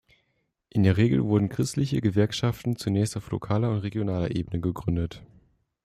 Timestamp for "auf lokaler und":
3.17-3.77